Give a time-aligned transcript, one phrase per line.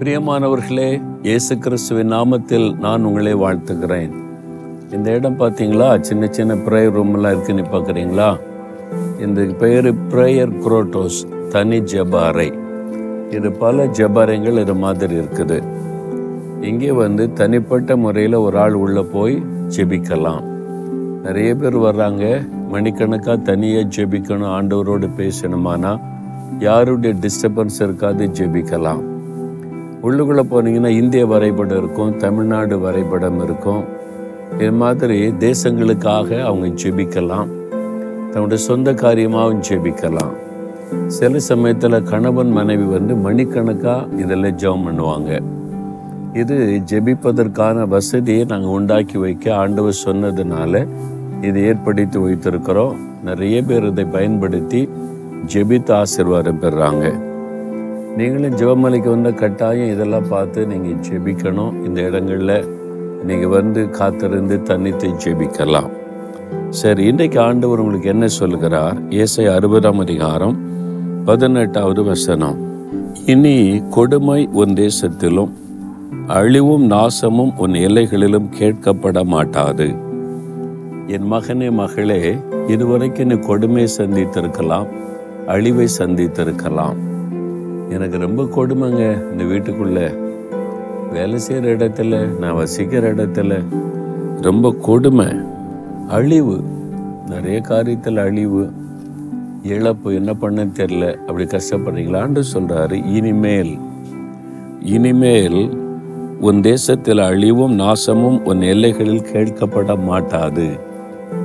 [0.00, 4.12] பிரியமானவர்களே இயேசு கிறிஸ்துவின் நாமத்தில் நான் உங்களை வாழ்த்துகிறேன்.
[4.92, 6.00] இந்த இடம் பார்த்தீங்களா?
[6.00, 8.38] சின்ன சின்ன ப்ரேயர் ரூம்லாம் இருக்குன்னு பார்க்குறீங்களா?
[9.20, 12.52] இந்த பெயர் ப்ரேயர் குரோட்டோஸ் தனி ஜபாரை
[13.30, 15.62] இது பல ஜபாரைகள் இது மாதிரி இருக்குது.
[16.60, 19.42] இங்கே வந்து தனிப்பட்ட முறையில் ஒரு ஆள் உள்ளே போய்
[19.76, 20.42] ஜெபிக்கலாம்.
[21.22, 26.00] நிறைய பேர் வர்றாங்க மணிக்கணக்காக தனியாக ஜெபிக்கணும் ஆண்டவரோடு பேசணுமானா
[26.58, 29.18] யாருடைய டிஸ்டர்பன்ஸ் இருக்காது ஜெபிக்கலாம்.
[30.02, 33.84] உள்ளுக்குள்ளே போனீங்கன்னா இந்திய வரைபடம் இருக்கும் தமிழ்நாடு வரைபடம் இருக்கும்.
[34.58, 37.48] இது மாதிரி தேசங்களுக்காக அவங்க ஜெபிக்கலாம்.
[38.30, 40.32] தன்னுடைய சொந்த காரியமாகவும் ஜெபிக்கலாம்.
[41.06, 45.40] சில சமயத்தில் கணவன் மனைவி வந்து மணிக்கணக்காக இதெல்லாம் ஜெபம் பண்ணுவாங்க.
[46.34, 50.86] இது ஜெபிப்பதற்கான வசதியை நாங்கள் உண்டாக்கி வைக்க ஆண்டவர் சொன்னதுனால
[51.40, 52.94] இது ஏற்படுத்தி வைத்திருக்கிறோம்.
[53.24, 54.88] நிறைய பேர் இதை பயன்படுத்தி
[55.54, 57.28] ஜெபித்து ஆசிர்வாதம் பெறுறாங்க.
[58.18, 61.74] நீங்களும் ஜெபமலைக்கு வந்த கட்டாயம் இதெல்லாம் பார்த்து நீங்கள் ஜெபிக்கணும்.
[61.86, 62.56] இந்த இடங்களில்
[63.28, 65.90] நீங்கள் வந்து காத்திருந்து தனித்து ஜெபிக்கலாம்.
[66.80, 70.56] சரி இன்றைக்கு ஆண்டவர் உங்களுக்கு என்ன சொல்கிறார் ஏசை அறுபதாம் அதிகாரம்
[71.28, 72.58] பதினெட்டாவது வசனம்.
[73.32, 73.56] இனி
[73.96, 75.52] கொடுமை உன் தேசத்திலும்
[76.38, 79.88] அழிவும் நாசமும் உன் எல்லைகளிலும் கேட்கப்பட மாட்டாது
[81.16, 82.20] என் மகனே மகளே
[82.74, 84.90] இதுவரைக்கும் நீ கொடுமை சந்தித்திருக்கலாம்
[85.54, 86.98] அழிவை சந்தித்திருக்கலாம்.
[87.90, 89.30] எனக்கு ரொம்ப கொடுமைங்க.
[89.30, 90.16] இந்த வீட்டுக்குள்ள
[91.12, 93.64] வேலை செய்கிற இடத்துல நான் வசிக்கிற இடத்துல
[94.40, 95.26] ரொம்ப கொடுமை.
[96.08, 96.60] அழிவு.
[97.26, 98.70] நிறைய காரியத்தில் அழிவு.
[99.62, 103.78] இழப்பு என்ன பண்ண தெரில அப்படி கஷ்டப்படுறீங்களான்னு சொல்கிறாரு இனிமேல்
[104.80, 105.78] இனிமேல்
[106.40, 110.68] உன் தேசத்தில் அழிவும் நாசமும் உன் எல்லைகளில் கேட்கப்பட மாட்டாது.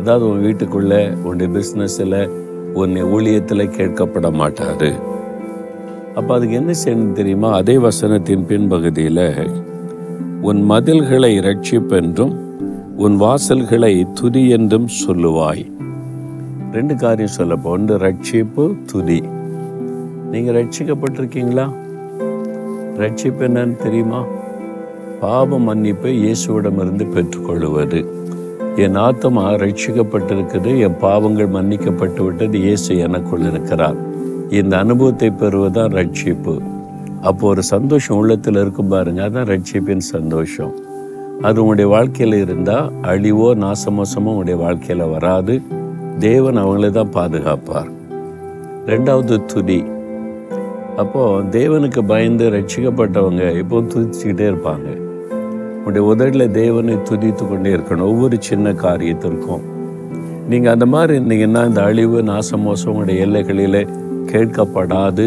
[0.00, 2.30] அதாவது உன் வீட்டுக்குள்ளே உன்னுடைய பிஸ்னஸில்
[2.74, 5.16] உன் ஊழியத்தில் கேட்கப்பட மாட்டாது.
[6.18, 7.48] அப்போ அதுக்கு என்ன செய்யணும் தெரியுமா?
[7.52, 9.26] அதே வசனத்தின் பின்பகுதியில்
[10.48, 12.32] உன் மதில்களை ரட்சிப்பென்றும்
[13.04, 15.62] உன் வாசல்களை துதி என்றும் சொல்லுவாய்.
[16.72, 19.20] ரெண்டு காரியம் சொல்லப்போ ஒன்று ரட்சிப்பு துதி.
[20.32, 21.66] நீங்கள் ரட்சிக்கப்பட்டிருக்கீங்களா?
[23.02, 24.22] ரட்சிப்பு என்னன்னு தெரியுமா?
[25.20, 28.00] பாவ மன்னிப்பை இயேசுவிடமிருந்து பெற்றுக்கொள்வது
[28.84, 33.98] என் ஆத்மா ரட்சிக்கப்பட்டிருக்குது என் பாவங்கள் மன்னிக்கப்பட்டு விட்டது இயேசு எனக்குள் இருக்கிறார்.
[34.50, 36.60] இந்த அனுபவத்தை பெறுவதுதான் ரட்சிப்பு.
[37.20, 40.72] அப்போ ஒரு சந்தோஷம் உள்ளத்தில் இருக்கும் பாருங்க அதுதான் ரட்சிப்பின் சந்தோஷம்.
[41.42, 45.62] அது உங்களுடைய வாழ்க்கையில் இருந்தால் அழிவோ நாசமோசமோ உங்களுடைய வாழ்க்கையில் வராது.
[46.18, 47.90] தேவன் அவங்களே தான் பாதுகாப்பார்.
[48.86, 49.84] ரெண்டாவது துதி.
[50.96, 54.88] அப்போது தேவனுக்கு பயந்து ரட்சிக்கப்பட்டவங்க இப்போ துதிச்சுக்கிட்டே இருப்பாங்க.
[55.76, 58.00] உங்களுடைய உதடில் தேவனை துதித்து கொண்டே இருக்கணும்.
[58.00, 59.62] ஒவ்வொரு சின்ன காரியத்திற்கும்.
[60.48, 63.88] நீங்கள் அந்த மாதிரி இருந்தீங்கன்னா இந்த அழிவு நாசமோசம் உங்களுடைய எல்லைகளில்
[64.32, 65.26] கேட்கப்படாது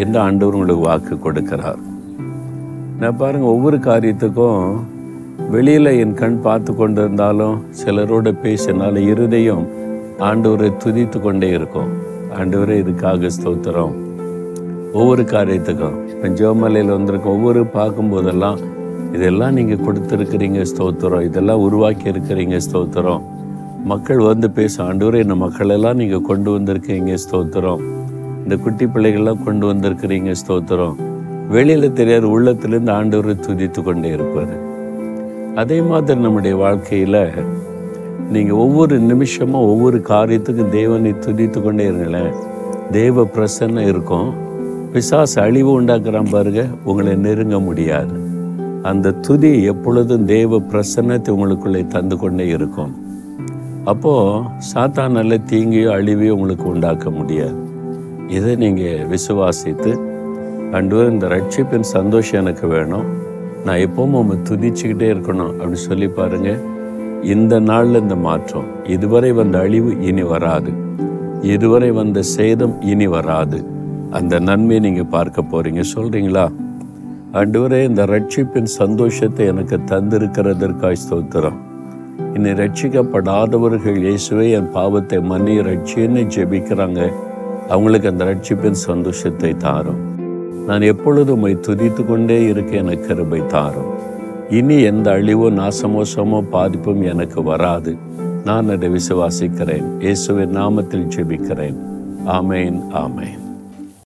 [0.00, 1.80] என்று ஆண்டவர் உங்களுக்கு வாக்கு கொடுக்கிறார்.
[3.00, 4.62] நான் பாருங்கள் ஒவ்வொரு காரியத்துக்கும்
[5.54, 9.64] வெளியில் என் கண் பார்த்து கொண்டு இருந்தாலும் சிலரோட பேசினாலும் இருதயம்
[10.28, 11.90] ஆண்டவரை துதித்து கொண்டே இருக்கும்.
[12.38, 13.94] ஆண்டவரே இதுக்காக ஸ்தோத்திரம்.
[14.98, 18.60] ஒவ்வொரு காரியத்துக்கும் இப்போ ஜோமலையில் வந்திருக்க ஒவ்வொரு பார்க்கும்போதெல்லாம்
[19.16, 21.26] இதெல்லாம் நீங்கள் கொடுத்துருக்கிறீங்க ஸ்தோத்திரம்.
[21.28, 23.24] இதெல்லாம் உருவாக்கி இருக்கிறீங்க ஸ்தோத்திரம்.
[23.92, 27.84] மக்கள் வந்து பேச ஆண்டவரே இந்த மக்களெல்லாம் நீங்கள் கொண்டு வந்திருக்கீங்க ஸ்தோத்திரம்.
[28.46, 30.98] இந்த குட்டி பிள்ளைகள்லாம் கொண்டு வந்திருக்கிறீங்க ஸ்தோத்திரம்.
[31.54, 34.52] வெளியில் தெரியாத உள்ளத்திலேருந்து ஆண்டவர் துதித்து கொண்டே இருப்பார்.
[35.54, 37.18] அதே மாதிரி நம்முடைய வாழ்க்கையில்
[38.34, 42.32] நீங்கள் ஒவ்வொரு நிமிஷமும் ஒவ்வொரு காரியத்துக்கும் தேவனை துதித்து கொண்டே இருங்களேன்.
[42.98, 44.30] தேவ பிரசன்னம் இருக்கும்.
[44.92, 48.16] பிசாசு அழிவு உண்டாக்குறான் பாருங்க உங்களை நெருங்க முடியாது.
[48.82, 52.94] அந்த துதி எப்பொழுதும் தேவ பிரசன்னத்தை உங்களுக்குள்ளே தந்து கொண்டே இருக்கும்.
[53.84, 54.42] அப்போது
[54.72, 57.60] சாத்தா நல்ல தீங்கையோ அழிவையோ உங்களுக்கு உண்டாக்க முடியாது.
[58.28, 60.14] இதை நீங்கள் விசுவாசித்து
[60.72, 63.04] அண்டு இந்த ரட்சிப்பின் சந்தோஷம் எனக்கு வேணும்.
[63.64, 65.52] நான் எப்பவும் உங்களை துதிச்சுக்கிட்டே இருக்கணும்.
[65.52, 66.58] அப்படி சொல்லி பாருங்க.
[67.22, 68.64] இந்த நாளில் இந்த மாற்றம்.
[68.86, 70.72] இதுவரை வந்த அழிவு இனி வராது.
[71.42, 73.64] இதுவரை வந்த சேதம் இனி வராது.
[74.10, 75.84] அந்த நன்மையை நீங்கள் பார்க்க போறீங்க.
[75.96, 76.52] சொல்றீங்களா?
[77.32, 81.56] அன்றுவரே இந்த ரட்சிப்பின் சந்தோஷத்தை எனக்கு தந்திருக்கிறதற்காய் ஸ்தோத்திரம்.
[82.34, 87.12] இன்னை ரட்சிக்கப்படாதவர்கள் இயேசுவே என் பாவத்தை மன்னி ரட்சின்னு ஜெபிக்கிறாங்க.
[87.68, 90.02] அவங்களுக்கு அந்த ரட்சிப்பின் சந்தோஷத்தை தாரும்.
[90.66, 93.90] நான் எப்பொழுதும் உம்மை துதித்து கொண்டே இருக்க எனக்கு கிருபை தாரும்.
[94.50, 97.96] இனி எந்த அழிவோ நாசமோசமோ பாதிப்பும் எனக்கு வராது.
[98.44, 99.84] நான் அதை விசுவாசிக்கிறேன்.
[99.98, 101.76] இயேசுவின் நாமத்தில் ஜெபிக்கிறேன்.
[102.26, 103.45] ஆமேன் ஆமேன்.